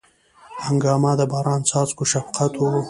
هنګامه 0.65 1.11
د 1.19 1.21
باران 1.31 1.61
څاڅکو 1.69 2.03
شفقت 2.11 2.51
و 2.57 2.61